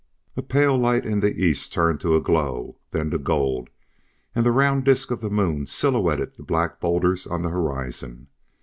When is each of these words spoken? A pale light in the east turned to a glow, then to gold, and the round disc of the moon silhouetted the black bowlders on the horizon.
A 0.35 0.41
pale 0.41 0.75
light 0.79 1.05
in 1.05 1.19
the 1.19 1.39
east 1.45 1.71
turned 1.73 1.99
to 2.01 2.15
a 2.15 2.21
glow, 2.21 2.79
then 2.89 3.11
to 3.11 3.19
gold, 3.19 3.69
and 4.33 4.43
the 4.43 4.51
round 4.51 4.83
disc 4.83 5.11
of 5.11 5.21
the 5.21 5.29
moon 5.29 5.67
silhouetted 5.67 6.37
the 6.37 6.43
black 6.43 6.79
bowlders 6.79 7.27
on 7.27 7.43
the 7.43 7.49
horizon. 7.49 8.25